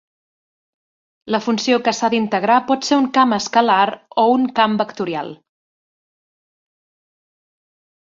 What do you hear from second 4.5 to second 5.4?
camp vectorial.